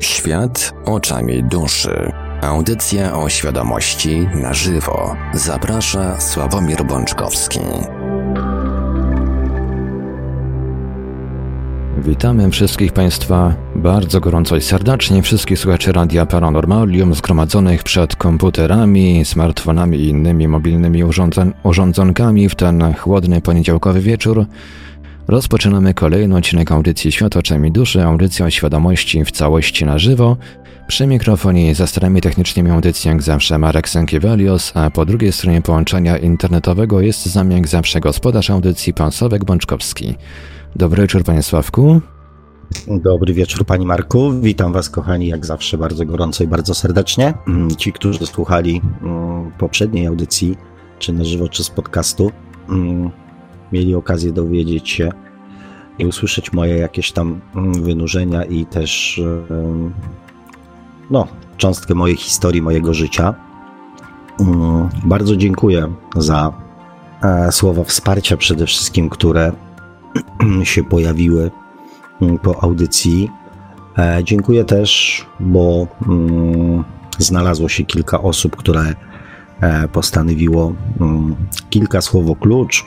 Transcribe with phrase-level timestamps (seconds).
[0.00, 2.12] Świat oczami duszy.
[2.42, 5.16] Audycja o świadomości na żywo.
[5.34, 7.60] Zaprasza Sławomir Bączkowski.
[11.98, 19.98] Witamy wszystkich Państwa bardzo gorąco i serdecznie, wszystkich słuchaczy Radia Paranormalium zgromadzonych przed komputerami, smartfonami
[19.98, 24.46] i innymi mobilnymi urządzon urządzonkami w ten chłodny poniedziałkowy wieczór.
[25.28, 30.36] Rozpoczynamy kolejny odcinek audycji Świat oczami duszy, audycja o świadomości w całości na żywo.
[30.88, 36.18] Przy mikrofonie za starami technicznymi audycji jak zawsze Marek Sękiewelios, a po drugiej stronie połączenia
[36.18, 40.14] internetowego jest z nami jak zawsze gospodarz audycji pan Sławek Bączkowski.
[40.76, 42.00] Dobry wieczór panie Sławku.
[42.88, 44.32] Dobry wieczór Pani Marku.
[44.40, 47.34] Witam Was, kochani, jak zawsze bardzo gorąco i bardzo serdecznie.
[47.78, 50.56] Ci, którzy słuchali mm, poprzedniej audycji,
[50.98, 52.30] czy na żywo, czy z podcastu,
[52.68, 53.10] mm,
[53.72, 55.12] mieli okazję dowiedzieć się
[55.98, 59.20] i usłyszeć moje jakieś tam mm, wynurzenia i też
[61.10, 61.26] no,
[61.56, 63.34] cząstkę mojej historii, mojego życia.
[65.04, 66.52] Bardzo dziękuję za
[67.22, 69.52] e, słowa wsparcia przede wszystkim, które
[70.64, 71.50] się pojawiły
[72.42, 73.30] po audycji.
[73.98, 76.84] E, dziękuję też, bo mm,
[77.18, 78.94] znalazło się kilka osób, które
[79.60, 81.36] e, postanowiło mm,
[81.70, 82.84] kilka słowo klucz,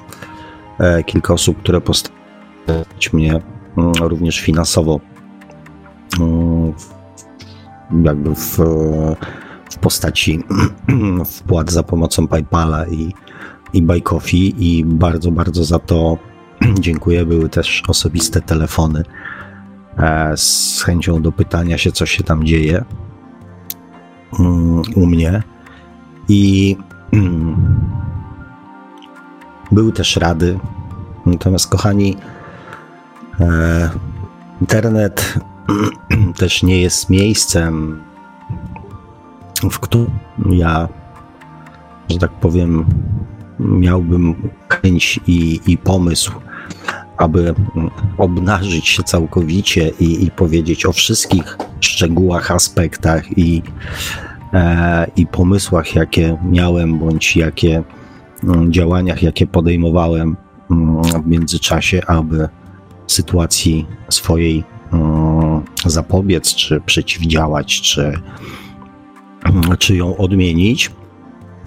[1.05, 2.19] kilka osób, które postanowiły
[3.13, 3.41] mnie
[3.77, 4.99] mm, również finansowo
[8.03, 8.57] jakby w,
[9.71, 10.43] w postaci
[11.37, 13.13] wpłat za pomocą PayPala i,
[13.73, 16.17] i Coffee i bardzo, bardzo za to
[16.79, 17.25] dziękuję.
[17.25, 19.03] Były też osobiste telefony
[19.97, 22.85] e, z chęcią do pytania się, co się tam dzieje
[24.39, 25.43] mm, u mnie.
[26.29, 26.75] I
[29.71, 30.59] były też rady.
[31.25, 32.17] Natomiast, kochani,
[33.39, 33.89] e,
[34.61, 35.33] internet
[36.39, 38.03] też nie jest miejscem,
[39.71, 40.09] w którym
[40.49, 40.87] ja,
[42.09, 42.85] że tak powiem,
[43.59, 46.31] miałbym chęć i, i pomysł
[47.19, 47.53] aby
[48.17, 53.61] obnażyć się całkowicie i, i powiedzieć o wszystkich szczegółach, aspektach i,
[54.53, 57.83] e, i pomysłach, jakie miałem, bądź jakie
[58.69, 60.37] działaniach, jakie podejmowałem
[60.71, 62.49] mm, w międzyczasie, aby
[63.07, 64.63] sytuacji swojej
[64.93, 68.13] mm, zapobiec, czy przeciwdziałać, czy,
[69.79, 70.91] czy ją odmienić.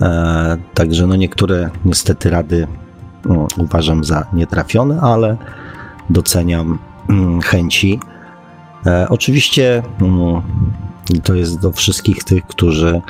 [0.00, 2.66] E, także no niektóre niestety rady
[3.24, 5.36] no, uważam za nietrafione, ale
[6.10, 6.78] doceniam
[7.08, 8.00] mm, chęci.
[8.86, 10.42] E, oczywiście mm,
[11.22, 13.00] to jest do wszystkich tych, którzy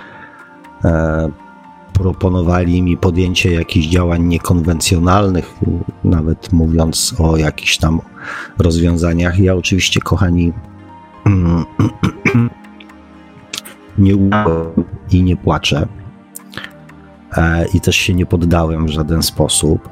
[0.85, 1.31] e,
[1.93, 5.55] proponowali mi podjęcie jakichś działań niekonwencjonalnych,
[6.05, 8.01] nawet mówiąc o jakichś tam
[8.59, 9.39] rozwiązaniach.
[9.39, 10.53] Ja oczywiście, kochani,
[13.99, 14.15] nie
[15.11, 15.87] i nie płaczę.
[17.37, 19.89] E, I też się nie poddałem w żaden sposób.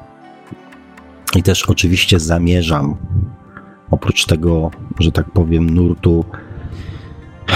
[1.37, 2.97] I też oczywiście zamierzam,
[3.91, 6.25] oprócz tego, że tak powiem, nurtu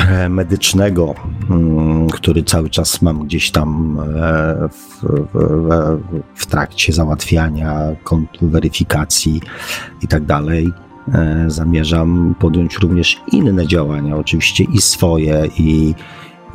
[0.09, 1.15] e, medycznego,
[1.51, 5.05] mm, który cały czas mam gdzieś tam e, w,
[5.35, 5.99] w,
[6.35, 7.81] w trakcie załatwiania,
[8.43, 9.41] weryfikacji
[10.03, 10.73] i tak dalej,
[11.15, 15.95] e, zamierzam podjąć również inne działania, oczywiście i swoje, i,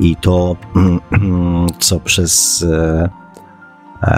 [0.00, 0.56] i to,
[1.78, 2.66] co przez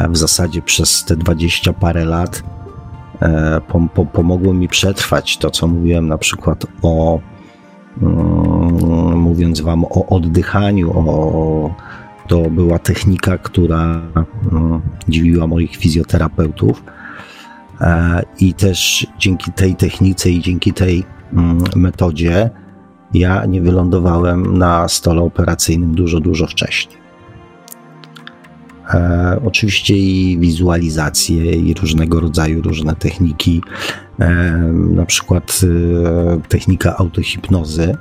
[0.08, 2.42] w zasadzie przez te dwadzieścia parę lat
[3.22, 3.60] E,
[4.12, 7.20] pomogło mi przetrwać to, co mówiłem na przykład o,
[9.16, 11.74] mówiąc Wam o oddychaniu, o,
[12.28, 14.02] to była technika, która
[14.52, 16.82] mm, dziwiła moich fizjoterapeutów.
[17.80, 22.50] E, I też dzięki tej technice i dzięki tej mm, metodzie
[23.14, 27.01] ja nie wylądowałem na stole operacyjnym dużo, dużo wcześniej.
[28.94, 33.62] E, oczywiście i wizualizacje, i różnego rodzaju różne techniki,
[34.18, 34.30] e,
[34.72, 37.96] na przykład e, technika autohipnozy,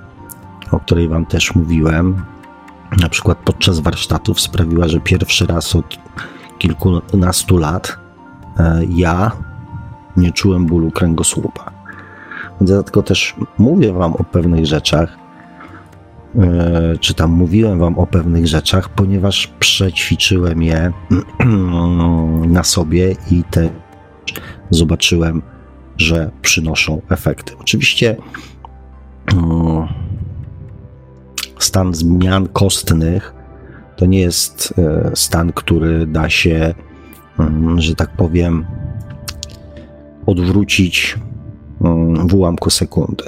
[0.72, 2.24] o której Wam też mówiłem,
[3.02, 5.98] na przykład podczas warsztatów sprawiła, że pierwszy raz od
[6.58, 7.98] kilkunastu lat
[8.58, 9.32] e, ja
[10.18, 11.72] nie czułem bólu kręgosłupa.
[12.62, 15.18] Dlatego też mówię Wam o pewnych rzeczach,
[17.00, 20.92] czy tam mówiłem wam o pewnych rzeczach, ponieważ przećwiczyłem je
[22.48, 23.70] na sobie i te
[24.70, 25.42] zobaczyłem,
[25.98, 27.54] że przynoszą efekty.
[27.60, 28.16] Oczywiście
[31.60, 33.34] stan zmian kostnych
[33.96, 36.74] to nie jest e, stan, który da się,
[37.40, 38.66] mm, że tak powiem,
[40.26, 41.20] odwrócić
[41.82, 43.24] mm, w ułamku sekundy.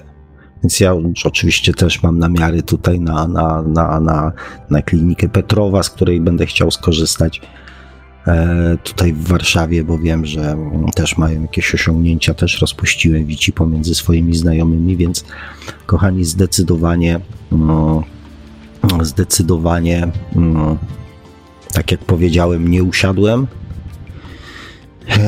[0.64, 0.94] Więc ja
[1.26, 4.32] oczywiście też mam namiary tutaj na, na, na, na,
[4.70, 7.42] na klinikę Petrowa, z której będę chciał skorzystać
[8.28, 10.58] e, tutaj w Warszawie, bo wiem, że
[10.96, 15.26] też mają jakieś osiągnięcia, też rozpuściłem wici pomiędzy swoimi znajomymi, więc
[15.86, 17.20] kochani, zdecydowanie,
[17.52, 18.04] no,
[19.02, 20.78] zdecydowanie, no,
[21.74, 23.48] tak jak powiedziałem, nie usiadłem,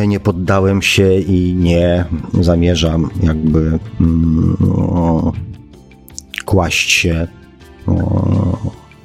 [0.08, 2.06] nie poddałem się i nie
[2.42, 3.80] zamierzam jakby
[4.60, 5.34] no,
[6.46, 7.28] kłaść się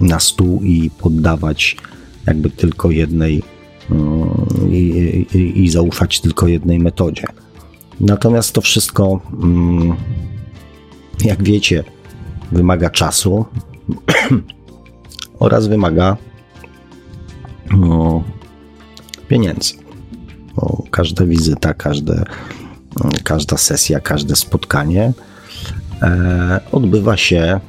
[0.01, 1.77] na stół i poddawać
[2.27, 3.43] jakby tylko jednej
[4.71, 7.25] i, i, i zaufać tylko jednej metodzie.
[8.01, 9.97] Natomiast to wszystko, mm,
[11.25, 11.85] jak wiecie,
[12.53, 13.45] wymaga czasu
[15.39, 16.17] oraz wymaga
[19.29, 19.75] pieniędzy.
[20.57, 22.25] Bo każda wizyta, każde,
[23.25, 25.13] każda sesja, każde spotkanie
[26.03, 27.61] e, odbywa się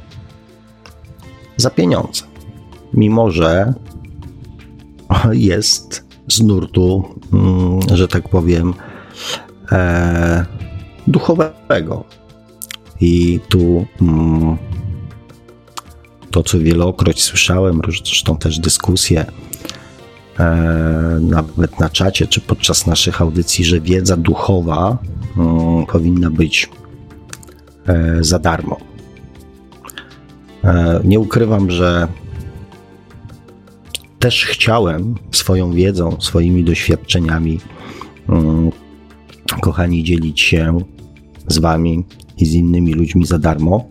[1.58, 2.24] za pieniądze.
[2.94, 3.74] Mimo, że
[5.32, 8.74] jest z nurtu, mm, że tak powiem,
[9.72, 10.46] e,
[11.08, 12.04] duchowego.
[13.02, 14.58] I tu mm,
[16.32, 19.26] to, co wielokroć słyszałem, zresztą też dyskusje,
[21.22, 24.98] nawet na czacie czy podczas naszych audycji, że wiedza duchowa
[25.38, 26.70] mm, powinna być
[27.88, 28.78] e, za darmo.
[31.04, 32.08] Nie ukrywam, że
[34.20, 37.60] też chciałem swoją wiedzą, swoimi doświadczeniami,
[38.30, 38.72] mm,
[39.62, 40.80] kochani, dzielić się
[41.48, 42.04] z Wami
[42.38, 43.90] i z innymi ludźmi za darmo.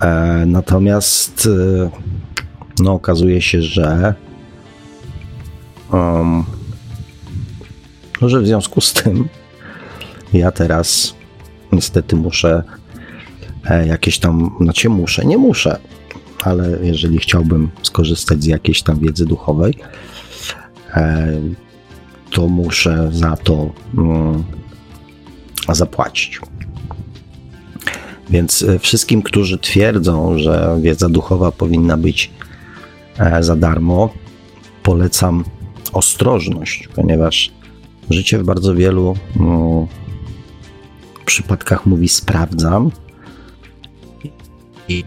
[0.00, 1.90] E, natomiast e,
[2.82, 4.14] no, okazuje się, że
[5.92, 6.44] um,
[8.22, 9.28] że w związku z tym
[10.32, 11.14] ja teraz
[11.72, 12.62] niestety muszę
[13.64, 15.78] e, jakieś tam, znaczy muszę, nie muszę,
[16.42, 19.74] ale jeżeli chciałbym skorzystać z jakiejś tam wiedzy duchowej,
[20.94, 21.40] e,
[22.30, 24.44] to muszę za to mm,
[25.68, 26.40] zapłacić.
[28.30, 32.30] Więc e, wszystkim, którzy twierdzą, że wiedza duchowa powinna być
[33.40, 34.14] za darmo,
[34.82, 35.44] polecam
[35.96, 37.52] ostrożność, ponieważ
[38.10, 39.86] życie w bardzo wielu no,
[41.24, 42.90] przypadkach mówi sprawdzam
[44.88, 45.04] i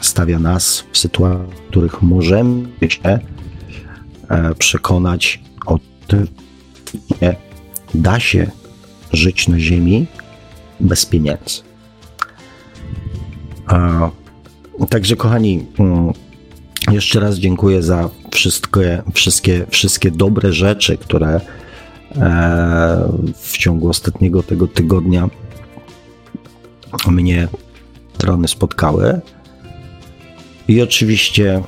[0.00, 3.18] stawia nas w sytuacjach, w których możemy się
[4.28, 6.26] e, przekonać o tym,
[7.20, 7.36] że
[7.94, 8.50] da się
[9.12, 10.06] żyć na Ziemi
[10.80, 11.62] bez pieniędzy.
[14.88, 16.12] Także, kochani, mm,
[16.90, 21.40] jeszcze raz dziękuję za wszystkie, wszystkie, wszystkie dobre rzeczy, które
[22.16, 25.28] e, w ciągu ostatniego tego tygodnia
[27.06, 27.48] mnie
[28.14, 29.20] strony spotkały.
[30.68, 31.62] I oczywiście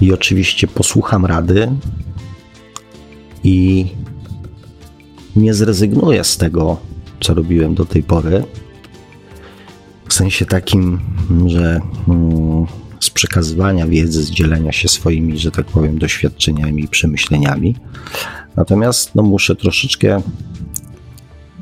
[0.00, 1.70] i oczywiście posłucham rady
[3.44, 3.86] i
[5.36, 6.76] nie zrezygnuję z tego,
[7.20, 8.44] co robiłem do tej pory.
[10.08, 11.00] W sensie takim,
[11.46, 12.47] że mm,
[13.00, 17.76] z przekazywania wiedzy, z dzielenia się swoimi, że tak powiem, doświadczeniami i przemyśleniami.
[18.56, 20.22] Natomiast no, muszę troszeczkę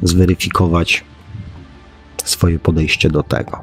[0.03, 1.05] zweryfikować
[2.25, 3.61] swoje podejście do tego.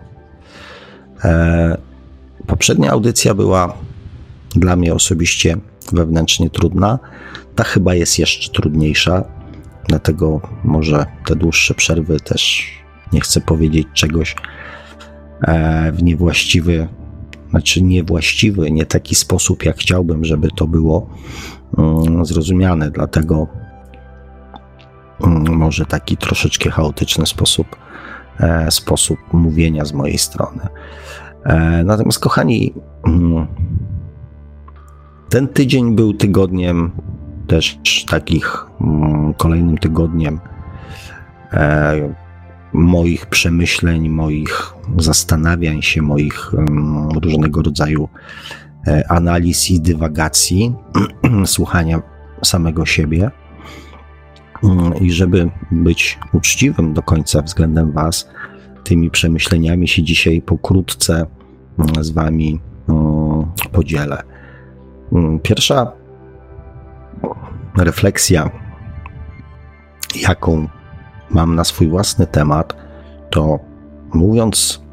[1.23, 1.77] E,
[2.47, 3.77] poprzednia audycja była
[4.55, 5.57] dla mnie osobiście
[5.91, 6.99] wewnętrznie trudna.
[7.55, 9.23] Ta chyba jest jeszcze trudniejsza,
[9.87, 12.71] dlatego może te dłuższe przerwy też
[13.13, 14.35] nie chcę powiedzieć czegoś
[15.41, 16.87] e, w niewłaściwy,
[17.53, 21.09] znaczy niewłaściwy, nie taki sposób, jak chciałbym, żeby to było
[21.77, 23.47] mm, zrozumiane, dlatego
[25.23, 27.67] mm, może taki troszeczkę chaotyczny sposób,
[28.39, 30.67] e, sposób mówienia z mojej strony.
[31.43, 32.73] E, natomiast, kochani,
[33.07, 33.47] mm,
[35.29, 36.91] ten tydzień był tygodniem
[37.47, 37.79] też
[38.09, 38.65] takich
[39.37, 40.39] kolejnym tygodniem
[41.51, 42.22] e,
[42.73, 48.09] moich przemyśleń, moich zastanawiań się, moich mm, różnego rodzaju
[48.87, 50.73] e, analiz i dywagacji,
[51.45, 52.01] słuchania
[52.43, 53.31] samego siebie.
[55.01, 58.29] I żeby być uczciwym do końca względem Was,
[58.83, 61.25] tymi przemyśleniami się dzisiaj pokrótce
[61.79, 64.23] mm, z Wami mm, podzielę.
[65.11, 65.91] Mm, pierwsza
[67.77, 68.49] refleksja,
[70.21, 70.67] jaką
[71.33, 72.75] mam na swój własny temat,
[73.29, 73.59] to
[74.13, 74.83] mówiąc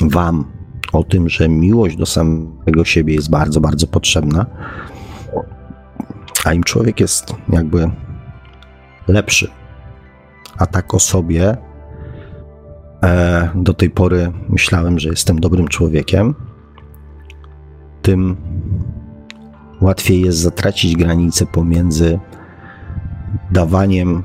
[0.00, 0.44] Wam
[0.92, 4.46] o tym, że miłość do samego siebie jest bardzo, bardzo potrzebna,
[6.44, 7.90] a im człowiek jest jakby
[9.08, 9.50] lepszy,
[10.58, 11.56] a tak o sobie
[13.02, 16.34] e, do tej pory myślałem, że jestem dobrym człowiekiem,
[18.02, 18.36] tym
[19.80, 22.18] łatwiej jest zatracić granicę pomiędzy
[23.50, 24.22] dawaniem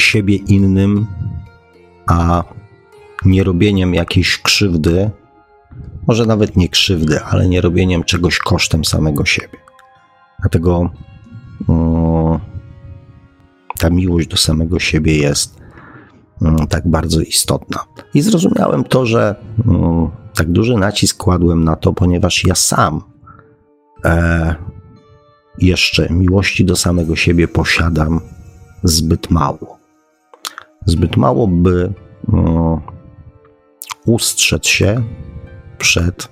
[0.00, 1.06] siebie innym,
[2.06, 2.44] a
[3.24, 5.10] nie robieniem jakiejś krzywdy,
[6.06, 9.58] może nawet nie krzywdy, ale nie robieniem czegoś kosztem samego siebie.
[10.40, 10.90] Dlatego
[11.68, 12.38] um,
[13.78, 15.60] ta miłość do samego siebie jest
[16.40, 17.84] um, tak bardzo istotna.
[18.14, 19.34] I zrozumiałem to, że
[19.66, 23.02] um, tak duży nacisk kładłem na to, ponieważ ja sam
[24.04, 24.54] e,
[25.58, 28.20] jeszcze miłości do samego siebie posiadam
[28.82, 29.79] zbyt mało.
[30.86, 31.92] Zbyt mało, by
[32.32, 32.80] um,
[34.06, 35.02] ustrzec się
[35.78, 36.28] przed,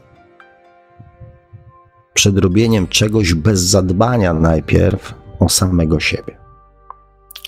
[2.14, 6.38] przed robieniem czegoś bez zadbania najpierw o samego siebie.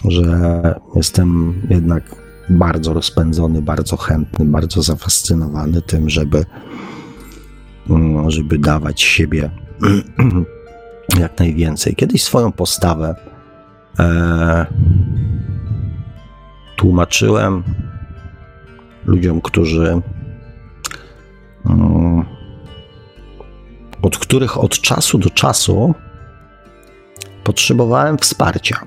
[0.05, 2.17] Że jestem jednak
[2.51, 6.45] bardzo rozpędzony, bardzo chętny, bardzo zafascynowany tym, żeby,
[7.91, 9.51] mm, żeby dawać siebie
[11.21, 11.97] jak najwięcej.
[11.97, 13.15] Kiedyś swoją postawę
[13.99, 14.67] e,
[16.81, 17.63] tłumaczyłem
[19.07, 20.01] ludziom, którzy
[21.67, 22.25] mm,
[24.03, 25.95] od których od czasu do czasu
[27.45, 28.81] potrzebowałem wsparcia.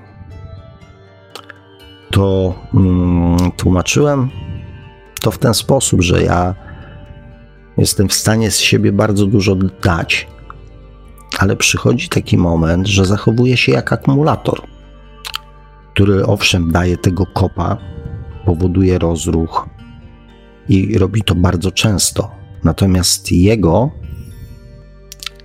[2.10, 4.30] To mm, tłumaczyłem
[5.20, 6.54] to w ten sposób, że ja
[7.76, 10.26] jestem w stanie z siebie bardzo dużo dać,
[11.38, 14.73] ale przychodzi taki moment, że zachowuję się jak akumulator,
[15.94, 17.76] który owszem daje tego kopa,
[18.44, 19.68] powoduje rozruch
[20.68, 22.30] i robi to bardzo często.
[22.64, 23.90] Natomiast jego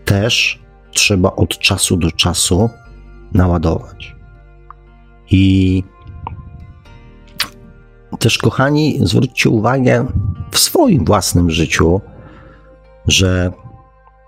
[0.06, 0.60] też
[0.92, 2.70] trzeba od czasu do czasu
[3.34, 4.16] naładować.
[5.32, 5.84] I
[8.20, 10.06] też, kochani, zwróćcie uwagę
[10.52, 12.02] w swoim własnym życiu,
[13.08, 13.52] że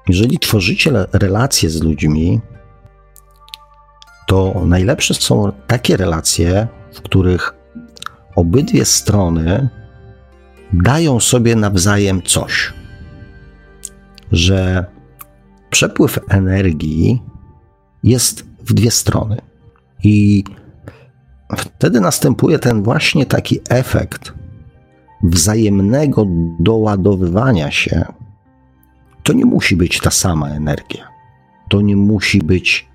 [0.09, 2.41] jeżeli tworzycie relacje z ludźmi,
[4.31, 7.53] to najlepsze są takie relacje, w których
[8.35, 9.69] obydwie strony
[10.73, 12.73] dają sobie nawzajem coś.
[14.31, 14.85] Że
[15.69, 17.21] przepływ energii
[18.03, 19.41] jest w dwie strony.
[20.03, 20.43] I
[21.57, 24.33] wtedy następuje ten właśnie taki efekt
[25.23, 26.25] wzajemnego
[26.59, 28.05] doładowywania się.
[29.23, 31.07] To nie musi być ta sama energia.
[31.69, 32.90] To nie musi być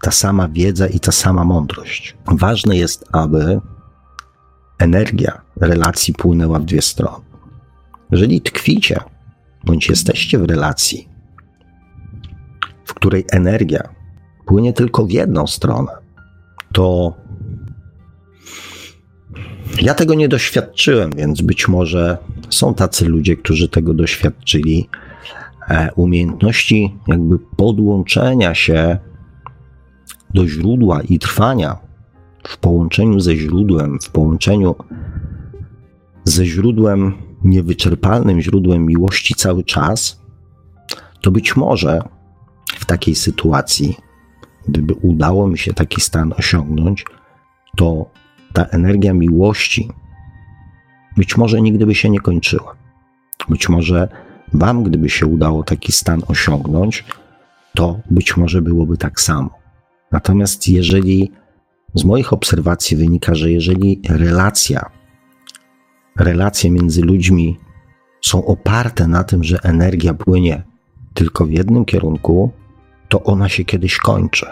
[0.00, 2.16] ta sama wiedza i ta sama mądrość.
[2.26, 3.60] Ważne jest, aby
[4.78, 7.24] energia relacji płynęła w dwie strony.
[8.10, 9.00] Jeżeli tkwicie,
[9.64, 11.08] bądź jesteście w relacji,
[12.84, 13.88] w której energia
[14.46, 15.92] płynie tylko w jedną stronę,
[16.72, 17.14] to
[19.82, 22.18] ja tego nie doświadczyłem, więc być może
[22.50, 24.88] są tacy ludzie, którzy tego doświadczyli.
[25.68, 28.98] E, umiejętności jakby podłączenia się
[30.34, 31.78] do źródła i trwania
[32.46, 34.74] w połączeniu ze źródłem, w połączeniu
[36.24, 37.12] ze źródłem,
[37.44, 40.20] niewyczerpalnym źródłem miłości cały czas,
[41.20, 42.02] to być może
[42.66, 43.96] w takiej sytuacji,
[44.68, 47.04] gdyby udało mi się taki stan osiągnąć,
[47.76, 48.10] to
[48.52, 49.90] ta energia miłości
[51.16, 52.74] być może nigdy by się nie kończyła.
[53.48, 54.08] Być może
[54.52, 57.04] Wam, gdyby się udało taki stan osiągnąć,
[57.74, 59.59] to być może byłoby tak samo.
[60.12, 61.32] Natomiast jeżeli
[61.94, 64.90] z moich obserwacji wynika, że jeżeli relacja,
[66.18, 67.58] relacje między ludźmi
[68.20, 70.62] są oparte na tym, że energia płynie
[71.14, 72.50] tylko w jednym kierunku,
[73.08, 74.46] to ona się kiedyś kończy.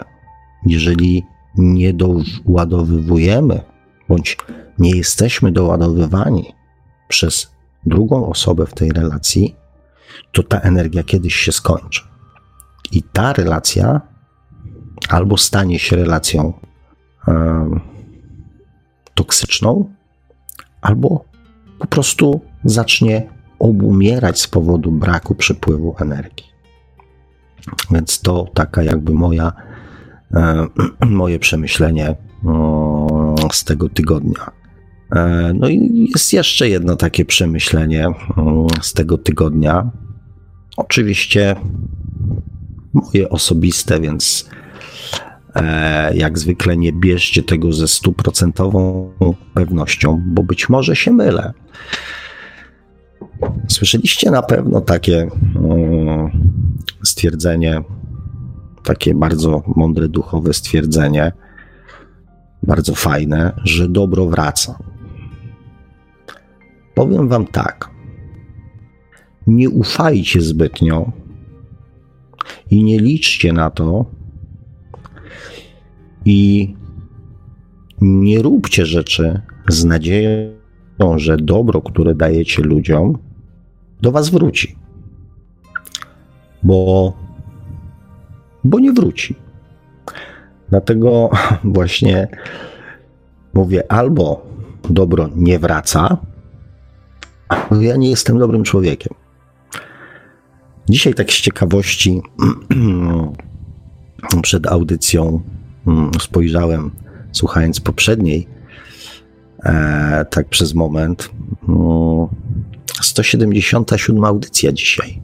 [0.65, 1.23] Jeżeli
[1.55, 3.61] nie doładowywujemy
[4.09, 4.37] bądź
[4.79, 6.53] nie jesteśmy doładowywani
[7.07, 7.51] przez
[7.85, 9.55] drugą osobę w tej relacji,
[10.31, 12.01] to ta energia kiedyś się skończy.
[12.91, 14.01] I ta relacja
[15.09, 16.53] albo stanie się relacją
[19.13, 19.93] toksyczną,
[20.81, 21.25] albo
[21.79, 23.27] po prostu zacznie
[23.59, 26.45] obumierać z powodu braku przepływu energii.
[27.91, 29.51] Więc to taka jakby moja,
[31.05, 32.15] moje przemyślenie
[33.51, 34.51] z tego tygodnia.
[35.15, 38.07] E, no i jest jeszcze jedno takie przemyślenie
[38.81, 39.91] z tego tygodnia.
[40.77, 41.55] Oczywiście
[42.93, 44.49] moje osobiste, więc
[46.13, 49.11] jak zwykle nie bierzcie tego ze stuprocentową
[49.53, 51.53] pewnością, bo być może się mylę.
[53.67, 56.31] Słyszeliście na pewno takie mm,
[57.03, 57.81] stwierdzenie,
[58.83, 61.31] takie bardzo mądre duchowe stwierdzenie,
[62.63, 64.79] bardzo fajne, że dobro wraca.
[66.93, 67.89] powiem Wam tak.
[69.47, 71.11] Nie ufajcie zbytnio
[72.71, 74.05] i nie liczcie na to
[76.29, 76.75] i
[78.01, 80.53] nie róbcie rzeczy z nadzieją,
[81.15, 83.17] że dobro, które dajecie ludziom,
[84.01, 84.75] do Was wróci.
[86.63, 87.13] Bo,
[88.63, 89.35] bo nie wróci.
[90.69, 91.29] Dlatego
[91.63, 92.27] właśnie
[93.53, 94.47] mówię, albo
[94.89, 96.17] dobro nie wraca,
[97.47, 99.13] albo ja nie jestem dobrym człowiekiem.
[100.89, 102.21] Dzisiaj tak z ciekawości
[104.41, 105.41] przed audycją
[106.21, 106.91] spojrzałem,
[107.31, 108.47] słuchając poprzedniej,
[109.63, 111.29] e, tak przez moment.
[113.01, 115.21] 177 mm, audycja dzisiaj.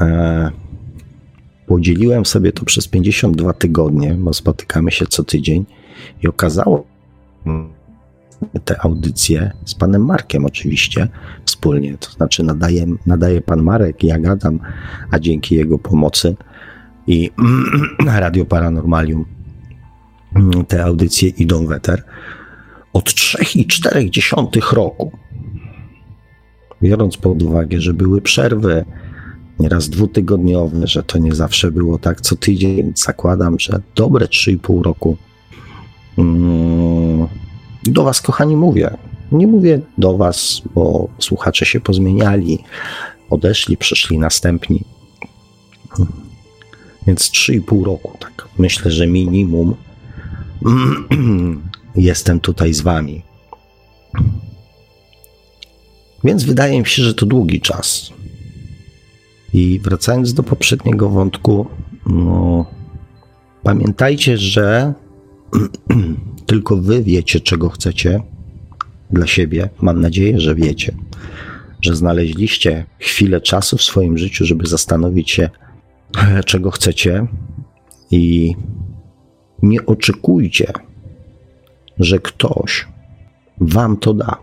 [0.00, 0.50] E,
[1.66, 5.66] podzieliłem sobie to przez 52 tygodnie, bo spotykamy się co tydzień
[6.22, 6.84] i okazało
[8.64, 11.08] te audycje z panem Markiem oczywiście
[11.44, 14.60] wspólnie, to znaczy nadaje, nadaje pan Marek, ja gadam,
[15.10, 16.36] a dzięki jego pomocy
[17.08, 17.30] i
[18.06, 19.24] Radio Paranormalium
[20.68, 22.04] te audycje idą w eter
[22.92, 25.12] od 3,4 roku.
[26.82, 28.84] Biorąc pod uwagę, że były przerwy,
[29.58, 35.16] nieraz dwutygodniowe, że to nie zawsze było tak co tydzień, zakładam, że dobre 3,5 roku
[36.18, 37.28] mm,
[37.84, 38.90] do Was, kochani, mówię.
[39.32, 42.58] Nie mówię do Was, bo słuchacze się pozmieniali,
[43.30, 44.84] odeszli, przyszli następni.
[47.08, 48.48] Więc 3,5 roku, tak.
[48.58, 49.74] Myślę, że minimum
[51.96, 53.22] jestem tutaj z Wami.
[56.24, 58.12] Więc wydaje mi się, że to długi czas.
[59.52, 61.66] I wracając do poprzedniego wątku,
[62.06, 62.66] no,
[63.62, 64.94] pamiętajcie, że
[66.46, 68.20] tylko wy wiecie, czego chcecie
[69.10, 69.68] dla siebie.
[69.80, 70.94] Mam nadzieję, że wiecie,
[71.82, 75.50] że znaleźliście chwilę czasu w swoim życiu, żeby zastanowić się,
[76.46, 77.26] czego chcecie
[78.10, 78.54] i
[79.62, 80.72] nie oczekujcie,
[81.98, 82.88] że ktoś
[83.60, 84.36] wam to da.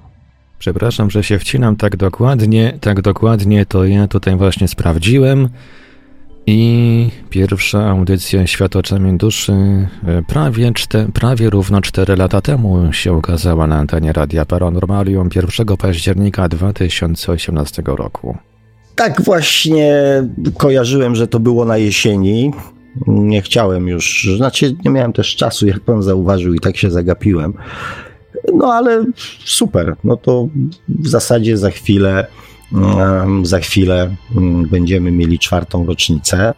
[0.60, 2.78] Przepraszam, że się wcinam tak dokładnie.
[2.82, 5.50] Tak dokładnie to ja tutaj właśnie sprawdziłem.
[6.48, 9.88] I pierwsza audycja Świat oczami duszy e,
[10.28, 16.50] prawie, czte, prawie równo 4 lata temu się ukazała na antenie Radia Paranormalium 1 października
[16.50, 18.38] 2018 roku.
[18.96, 20.24] Tak właśnie
[20.58, 22.54] kojarzyłem, że to było na jesieni.
[23.08, 27.54] Nie chciałem już, znaczy nie miałem też czasu, jak pan zauważył, i tak się zagapiłem.
[28.54, 29.06] No ale
[29.46, 30.48] super, no to
[30.90, 32.28] w zasadzie za chwilę
[33.44, 36.54] za chwilę mm, będziemy mieli czwartą rocznicę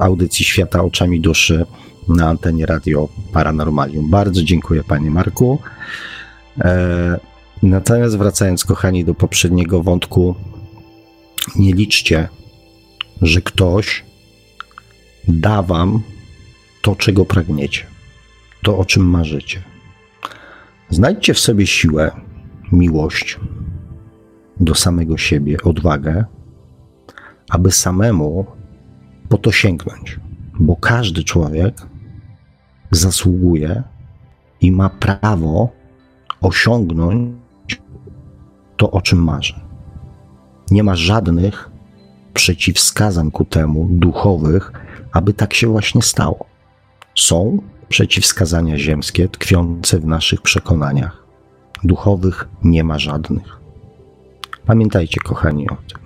[0.00, 1.66] audycji Świata Oczami Duszy
[2.08, 4.10] na antenie Radio Paranormalium.
[4.10, 5.58] Bardzo dziękuję Panie Marku.
[7.62, 10.34] Natomiast wracając, kochani, do poprzedniego wątku,
[11.56, 12.28] nie liczcie,
[13.22, 14.04] że ktoś
[15.28, 16.02] da Wam
[16.82, 17.86] to, czego pragniecie,
[18.62, 19.62] to, o czym marzycie.
[20.90, 22.10] Znajdźcie w sobie siłę,
[22.72, 23.38] miłość
[24.60, 26.24] do samego siebie, odwagę,
[27.50, 28.46] aby samemu
[29.28, 30.20] po to sięgnąć,
[30.60, 31.82] bo każdy człowiek
[32.90, 33.82] zasługuje
[34.60, 35.72] i ma prawo
[36.40, 37.47] osiągnąć
[38.78, 39.60] to, o czym marzy.
[40.70, 41.70] Nie ma żadnych
[42.34, 44.72] przeciwwskazań ku temu, duchowych,
[45.12, 46.46] aby tak się właśnie stało.
[47.14, 51.28] Są przeciwwskazania ziemskie tkwiące w naszych przekonaniach
[51.84, 53.60] duchowych nie ma żadnych.
[54.66, 55.98] Pamiętajcie, kochani, o tym.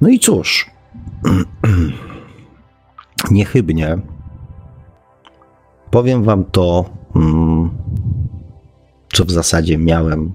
[0.00, 0.70] No i cóż,
[3.30, 3.98] niechybnie
[5.90, 6.84] powiem Wam to,
[7.16, 7.70] mm,
[9.18, 10.32] co w zasadzie miałem.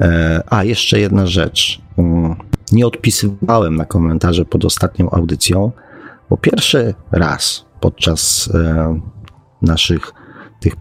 [0.00, 1.82] E, a, jeszcze jedna rzecz.
[1.98, 2.36] Mm,
[2.72, 5.72] nie odpisywałem na komentarze pod ostatnią audycją,
[6.30, 9.00] bo pierwszy raz podczas e,
[9.62, 10.12] naszych
[10.60, 10.74] tych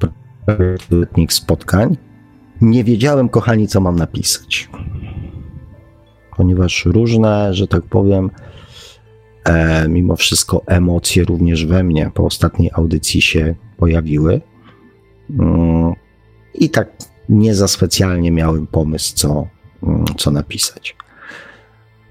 [0.92, 1.98] letnich spotkań,
[2.62, 4.70] nie wiedziałem, kochani, co mam napisać.
[6.38, 8.32] Ponieważ różne, że tak powiem,
[9.44, 14.42] e, mimo wszystko emocje również we mnie po ostatniej audycji się pojawiły.
[16.54, 16.90] I tak
[17.30, 19.48] nie za specjalnie miałem pomysł, co,
[19.84, 20.96] mm, co napisać.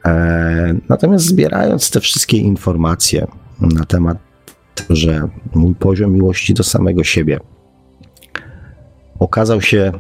[0.05, 3.27] E, natomiast zbierając te wszystkie informacje
[3.61, 4.19] na temat,
[4.91, 7.41] że mój poziom miłości do samego siebie
[9.19, 9.93] okazał się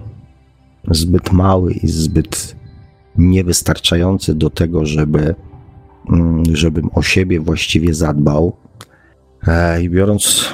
[0.90, 2.56] zbyt mały i zbyt
[3.18, 5.34] niewystarczający do tego, żeby,
[6.10, 8.56] mm, żebym o siebie właściwie zadbał.
[9.46, 10.52] E, I biorąc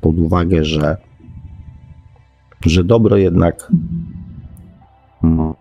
[0.00, 0.96] pod uwagę, że,
[2.66, 3.72] że dobro jednak
[5.24, 5.54] mm,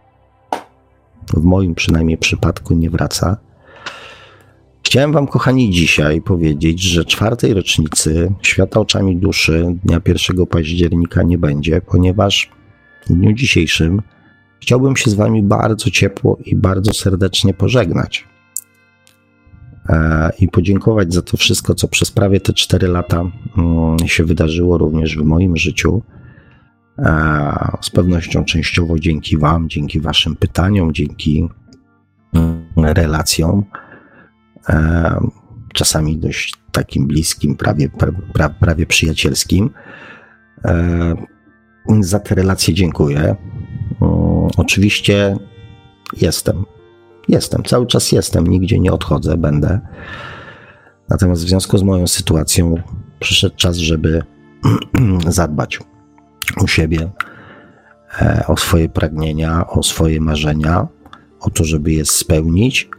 [1.33, 3.37] w moim przynajmniej przypadku nie wraca.
[4.83, 11.37] Chciałem Wam, kochani, dzisiaj powiedzieć, że czwartej rocznicy Świata Oczami Duszy dnia 1 października nie
[11.37, 12.49] będzie, ponieważ
[13.05, 14.01] w dniu dzisiejszym
[14.61, 18.27] chciałbym się z Wami bardzo ciepło i bardzo serdecznie pożegnać.
[19.89, 24.77] E, I podziękować za to wszystko, co przez prawie te 4 lata mm, się wydarzyło
[24.77, 26.01] również w moim życiu.
[27.05, 31.49] E, z pewnością częściowo dzięki Wam, dzięki Waszym pytaniom, dzięki
[32.33, 33.65] mm, relacjom
[34.69, 35.19] E,
[35.73, 37.89] czasami dość takim bliskim, prawie,
[38.33, 39.69] pra, prawie przyjacielskim.
[40.65, 41.15] E,
[41.99, 43.19] za te relacje dziękuję.
[43.19, 43.35] E,
[44.57, 45.37] oczywiście
[46.21, 46.65] jestem.
[47.27, 49.79] Jestem, cały czas jestem, nigdzie nie odchodzę, będę.
[51.09, 52.75] Natomiast w związku z moją sytuacją
[53.19, 54.23] przyszedł czas, żeby
[55.27, 55.79] zadbać
[56.57, 57.09] o siebie,
[58.47, 60.87] o swoje pragnienia, o swoje marzenia,
[61.39, 62.89] o to, żeby je spełnić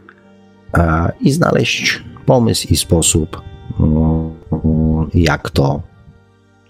[1.21, 3.41] i znaleźć pomysł i sposób,
[3.79, 5.81] mm, jak to,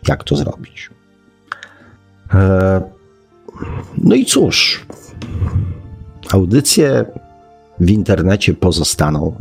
[0.08, 0.90] jak to zrobić.
[2.34, 2.82] E,
[3.98, 4.86] no i cóż,
[6.32, 7.06] audycje
[7.80, 9.36] w internecie pozostaną,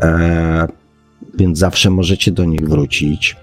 [0.00, 0.66] e,
[1.34, 3.36] więc zawsze możecie do nich wrócić.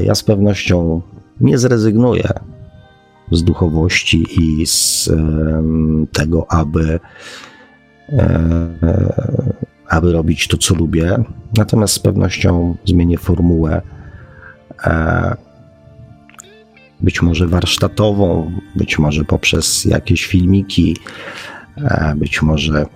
[0.00, 1.02] Ja z pewnością
[1.40, 2.28] nie zrezygnuję
[3.32, 5.10] z duchowości i z
[6.12, 7.00] tego, aby
[8.12, 8.68] E,
[9.88, 11.16] aby robić to, co lubię.
[11.56, 13.82] Natomiast z pewnością zmienię formułę.
[14.84, 15.36] E,
[17.00, 20.96] być może warsztatową, być może poprzez jakieś filmiki,
[21.76, 22.86] e, być może mm,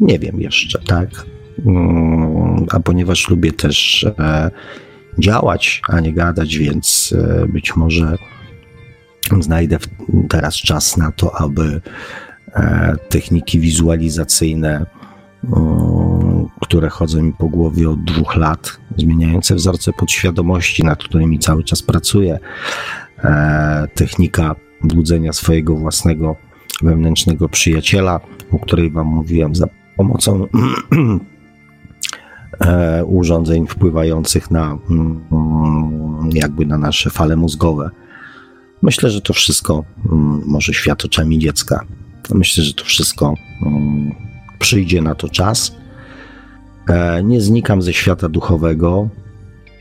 [0.00, 1.08] nie wiem jeszcze, tak?
[1.66, 4.06] Mm, a ponieważ lubię też
[5.18, 7.14] działać, a nie gadać, więc
[7.48, 8.18] być może
[9.40, 9.78] znajdę
[10.28, 11.80] teraz czas na to, aby
[12.56, 14.86] E, techniki wizualizacyjne,
[16.60, 21.82] które chodzą mi po głowie od dwóch lat, zmieniające wzorce podświadomości, nad którymi cały czas
[21.82, 22.38] pracuję,
[23.18, 26.36] e, technika budzenia swojego własnego
[26.82, 28.20] wewnętrznego przyjaciela,
[28.52, 30.48] o której Wam mówiłem, za pomocą e,
[33.06, 35.20] urządzeń wpływających na mm,
[36.32, 37.90] jakby na nasze fale mózgowe.
[38.82, 41.84] Myślę, że to wszystko mm, może świat oczami dziecka.
[42.34, 44.14] Myślę, że to wszystko um,
[44.58, 45.76] przyjdzie na to czas.
[46.88, 49.08] E, nie znikam ze świata duchowego.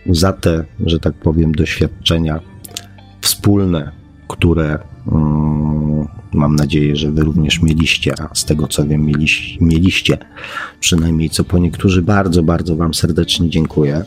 [0.09, 2.39] Za te, że tak powiem, doświadczenia
[3.21, 3.91] wspólne,
[4.27, 4.79] które
[6.33, 9.11] mam nadzieję, że Wy również mieliście, a z tego co wiem,
[9.61, 10.17] mieliście,
[10.79, 14.03] przynajmniej co po niektórzy, bardzo, bardzo Wam serdecznie dziękuję.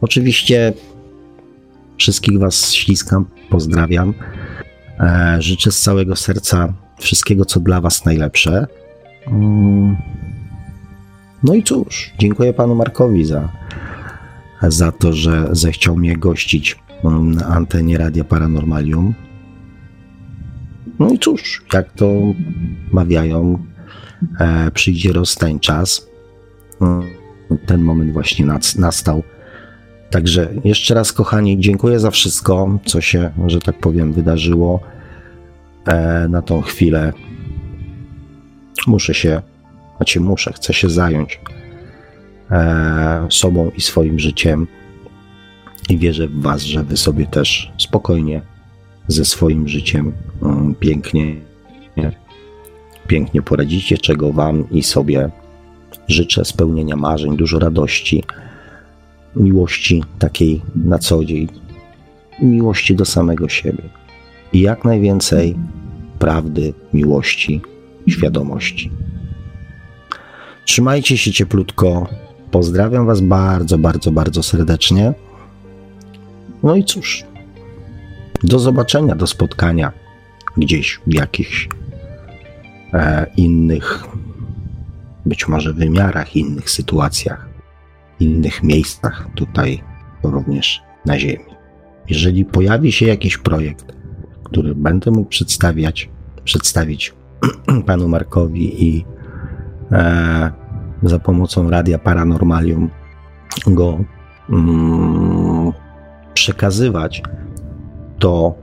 [0.00, 0.72] Oczywiście
[1.96, 4.14] wszystkich Was śliskam, pozdrawiam.
[5.00, 8.66] E, życzę z całego serca wszystkiego, co dla Was najlepsze.
[9.26, 9.96] Mm.
[11.42, 13.48] No i cóż, dziękuję panu Markowi za,
[14.62, 19.14] za to, że zechciał mnie gościć na antenie Radia Paranormalium.
[20.98, 22.06] No i cóż, jak to
[22.92, 23.64] mawiają,
[24.40, 26.08] e, przyjdzie rozstań czas.
[27.66, 28.46] Ten moment właśnie
[28.78, 29.22] nastał.
[30.10, 34.80] Także jeszcze raz, kochani, dziękuję za wszystko, co się, że tak powiem, wydarzyło.
[35.86, 37.12] E, na tą chwilę
[38.86, 39.42] muszę się,
[39.96, 41.40] znaczy muszę, chcę się zająć
[42.50, 44.66] e, sobą i swoim życiem
[45.88, 48.42] i wierzę w Was, że Wy sobie też spokojnie
[49.08, 51.36] ze swoim życiem mm, pięknie,
[53.06, 55.30] pięknie poradzicie, czego Wam i sobie
[56.08, 58.24] życzę spełnienia marzeń, dużo radości,
[59.36, 61.48] miłości takiej na co dzień,
[62.42, 63.82] miłości do samego siebie
[64.52, 65.56] i jak najwięcej
[66.18, 67.60] prawdy, miłości,
[68.08, 68.90] świadomości.
[70.64, 72.06] Trzymajcie się cieplutko.
[72.50, 75.12] Pozdrawiam Was bardzo, bardzo, bardzo serdecznie.
[76.62, 77.24] No i cóż,
[78.42, 79.92] do zobaczenia, do spotkania
[80.56, 81.68] gdzieś w jakichś
[82.92, 84.04] e, innych,
[85.26, 87.48] być może wymiarach, innych sytuacjach,
[88.20, 89.82] innych miejscach tutaj
[90.22, 91.44] również na Ziemi.
[92.08, 93.92] Jeżeli pojawi się jakiś projekt,
[94.44, 96.10] który będę mógł przedstawiać,
[96.44, 97.14] przedstawić
[97.86, 99.04] panu Markowi i
[99.92, 100.50] e,
[101.02, 102.90] za pomocą Radia Paranormalium
[103.66, 103.98] go
[104.50, 105.72] mm,
[106.34, 107.22] przekazywać,
[108.18, 108.54] to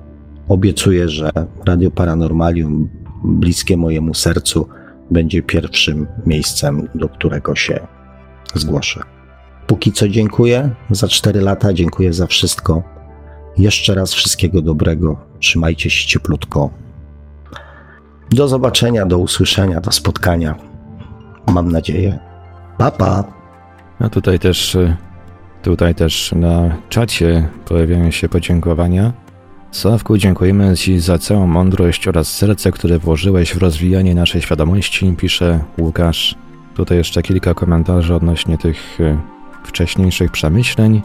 [0.48, 1.32] obiecuję, że
[1.65, 2.89] Radio Paranormalium
[3.24, 4.68] bliskie mojemu sercu
[5.12, 7.88] będzie pierwszym miejscem, do którego się
[8.54, 9.02] zgłoszę.
[9.68, 12.84] póki co dziękuję za 4 lata, dziękuję za wszystko.
[13.58, 15.18] Jeszcze raz wszystkiego dobrego.
[15.39, 16.70] Trzymajcie się cieplutko.
[18.30, 20.56] Do zobaczenia, do usłyszenia, do spotkania.
[21.54, 22.20] Mam nadzieję.
[22.78, 23.24] Papa.
[23.24, 23.34] Pa.
[24.00, 24.78] A tutaj też,
[25.62, 29.13] tutaj też na czacie pojawiają się podziękowania.
[29.75, 35.59] Sławku, dziękujemy Ci za całą mądrość oraz serce, które włożyłeś w rozwijanie naszej świadomości, pisze
[35.77, 36.35] Łukasz.
[36.75, 39.17] Tutaj jeszcze kilka komentarzy odnośnie tych e,
[39.63, 41.01] wcześniejszych przemyśleń.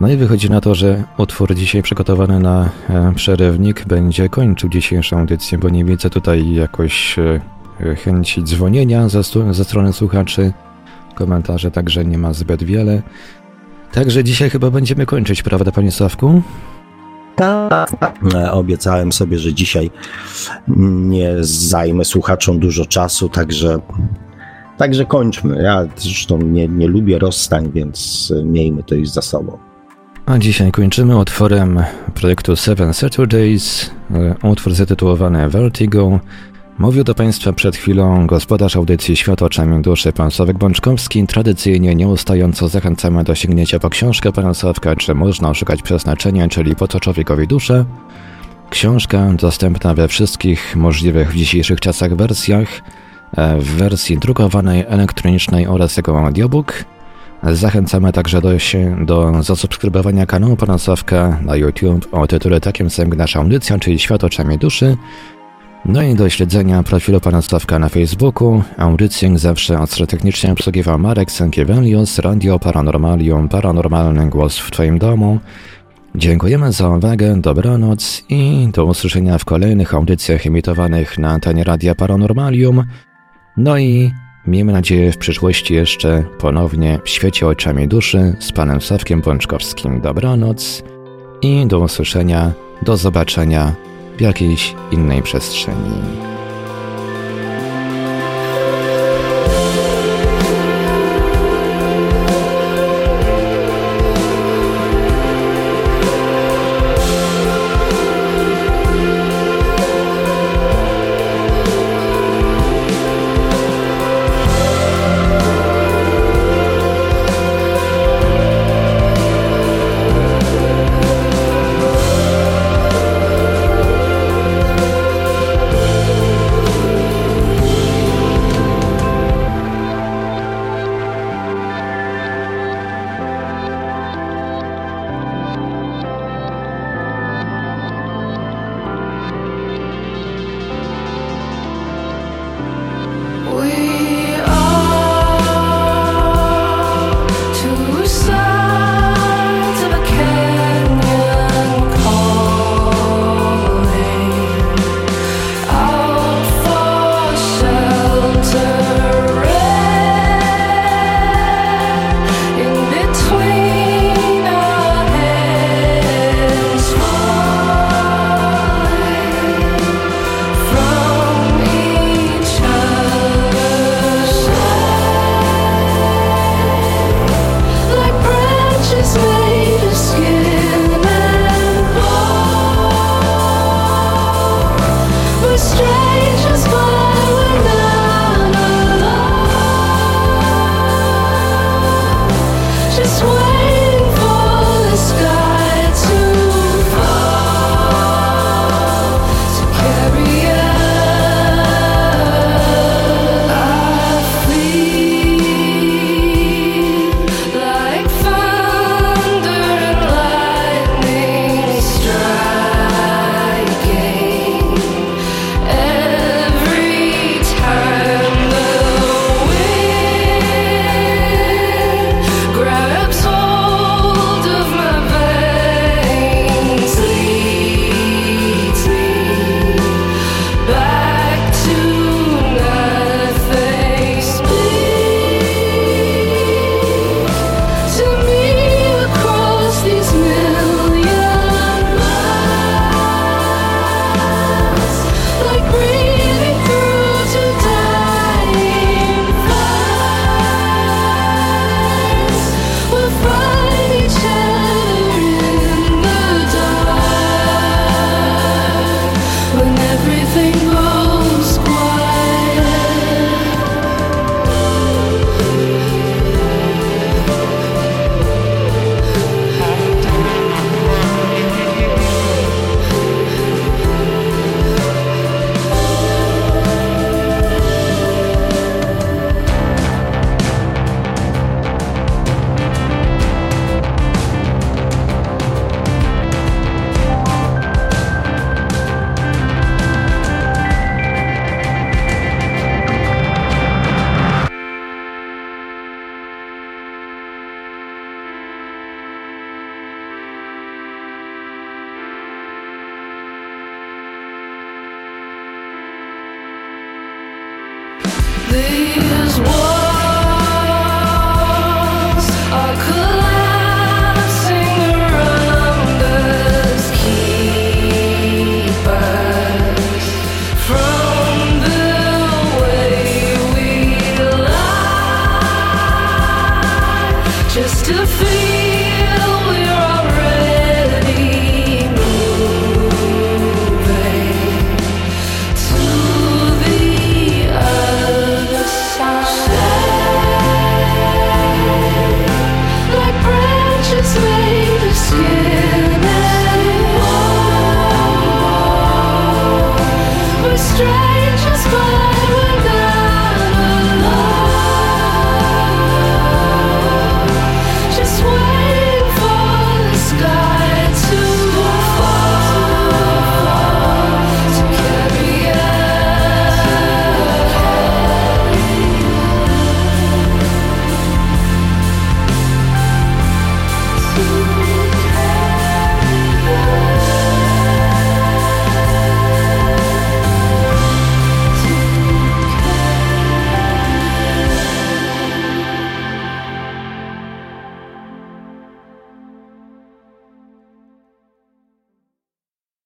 [0.00, 5.18] No i wychodzi na to, że utwór dzisiaj przygotowany na e, przerywnik będzie kończył dzisiejszą
[5.18, 7.40] audycję, bo nie widzę tutaj jakoś e,
[7.96, 10.52] chęci dzwonienia ze, ze strony słuchaczy.
[11.14, 13.02] Komentarze także nie ma zbyt wiele.
[13.92, 16.42] Także dzisiaj chyba będziemy kończyć, prawda, panie Sławku?
[17.36, 17.90] Tak.
[18.50, 19.90] Obiecałem sobie, że dzisiaj
[21.08, 23.78] nie zajmę słuchaczom dużo czasu, także,
[24.78, 25.62] także kończmy.
[25.62, 29.58] Ja zresztą nie, nie lubię rozstań, więc miejmy to już za sobą.
[30.26, 31.82] A dzisiaj kończymy utworem
[32.14, 36.20] projektu Seven Saturdays, e, utwór zatytułowany Vertigo.
[36.78, 41.26] Mówił do Państwa przed chwilą gospodarz audycji Świat oczami duszy, pan Sławek Bączkowski.
[41.26, 46.88] Tradycyjnie nieustająco zachęcamy do sięgnięcia po książkę pana Sławka, czy można oszukać przeznaczenie, czyli po
[46.88, 47.84] co człowiekowi duszę.
[48.70, 52.68] Książka dostępna we wszystkich możliwych w dzisiejszych czasach wersjach,
[53.36, 56.84] e, w wersji drukowanej, elektronicznej oraz jako audiobook.
[57.42, 63.10] Zachęcamy także do, się, do zasubskrybowania kanału pana Sławka na YouTube o tytule takim samym
[63.10, 64.96] jak nasza audycja, czyli Świat oczami duszy.
[65.84, 68.62] No i do śledzenia profilu pana Stawka na Facebooku.
[68.78, 75.38] Audycję zawsze technicznie obsługiwał Marek Sankiewelius, Radio Paranormalium, Paranormalny Głos w Twoim domu.
[76.14, 82.84] Dziękujemy za uwagę, dobranoc i do usłyszenia w kolejnych audycjach emitowanych na antenie Radia Paranormalium.
[83.56, 84.12] No i
[84.46, 90.00] miejmy nadzieję w przyszłości jeszcze ponownie w świecie oczami duszy z panem Sawkiem Bączkowskim.
[90.00, 90.82] Dobranoc
[91.42, 93.72] i do usłyszenia, do zobaczenia
[94.16, 96.31] w jakiejś innej przestrzeni.